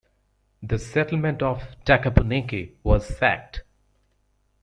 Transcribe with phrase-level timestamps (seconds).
[0.63, 3.61] The settlement of Takapuneke was sacked.